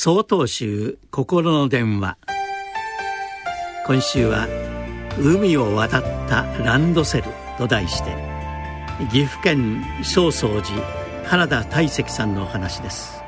[0.00, 2.18] 総統集心の電話。
[3.84, 4.46] 今週は
[5.18, 7.24] 「海を渡ったランドセル」
[7.58, 8.14] と題して
[9.10, 10.80] 岐阜県正宗寺
[11.24, 13.20] 原田大石さんのお話です。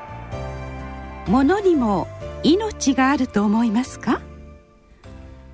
[1.26, 2.06] 物にも
[2.44, 4.20] 命があると思いますか？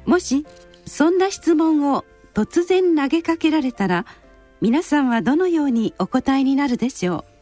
[0.04, 0.44] もし
[0.84, 2.04] そんな質問を
[2.34, 4.04] 突然投げかけられたら
[4.60, 7.35] 皆さんはどのようにお答えになるでしょう？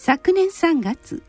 [0.00, 1.24] 昨年3月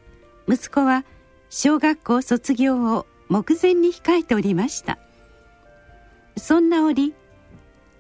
[0.48, 1.04] 息子は
[1.50, 5.00] 小学校卒業を目前に控えておりました。
[6.38, 7.16] そんな折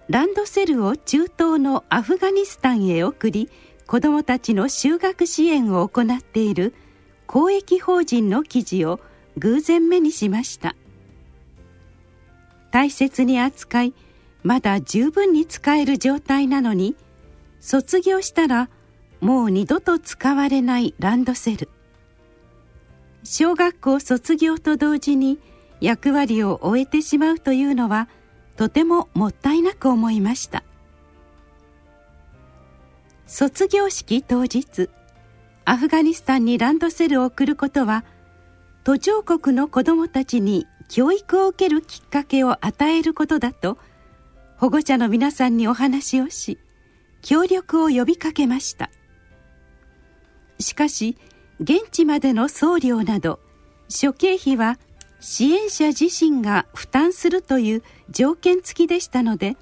[0.09, 3.49] ランドセルを中東のアフガニスタンへ送り
[3.87, 6.75] 子どもたちの就学支援を行っている
[7.25, 8.99] 公益法人の記事を
[9.39, 10.75] 偶然目にしました。
[12.69, 13.95] 大切に扱い
[14.43, 16.95] まだ十分に使える状態なのに
[17.59, 18.69] 卒業したら
[19.21, 21.69] もう二度と使われないランドセル。
[23.23, 25.39] 小学校卒業と同時に
[25.81, 28.07] 役割を終えてしまうというのは
[28.55, 30.63] とてももったいなく思いました。
[33.27, 34.89] 卒業式当日
[35.63, 38.03] アフガニスタンにランドセルを送ることは
[38.83, 43.77] 途上国の子どもたちに教育を受けるきっかけを与えることだと
[44.57, 46.57] 保護者の皆さんにお話をし
[47.21, 48.89] 協力を呼びかけました。
[50.59, 51.17] しかし
[51.59, 53.39] 現地までの送料など
[53.87, 54.77] 諸経費は
[55.19, 59.57] 支援者自身が負担するという条件付きでしたので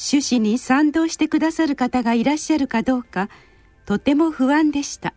[0.00, 3.28] 趣旨に賛同してくださる方がいらっしゃるかどうか
[3.84, 5.14] とても不安でした。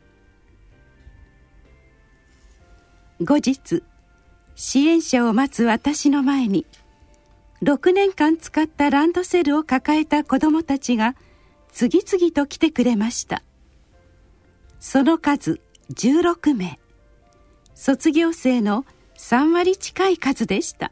[3.23, 3.83] 後日
[4.55, 6.66] 支援者を待つ私の前に
[7.61, 11.16] 6年間使ったランドセルを抱えた子どもたちが
[11.72, 13.44] 次々と来てくれました。
[14.82, 15.62] その数
[15.94, 16.80] 16名。
[17.76, 18.84] 卒業生の
[19.16, 20.92] 3割近い数でした。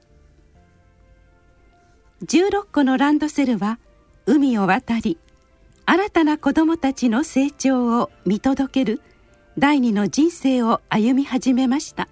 [2.24, 3.80] 16個のランドセルは
[4.28, 5.18] 海を渡り
[5.88, 9.02] 新たな子どもたちの成長を見届ける
[9.58, 12.08] 第二の人生を歩み始めました。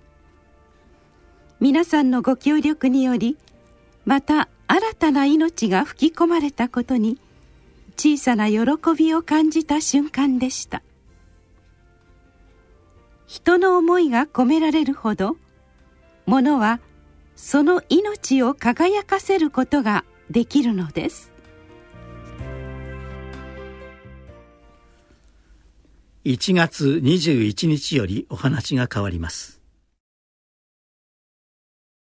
[1.60, 3.38] 皆さんのご協力により
[4.04, 7.20] また新たな命が吹き込まれたことに
[7.98, 8.66] 小さな喜
[8.98, 10.82] びを感じた瞬間でした。
[13.38, 15.38] 人の思いが込められるほど
[16.26, 16.80] 物は
[17.36, 21.32] その命を輝かせることができるのです。
[26.26, 29.57] 1月21日よりお話が変わります。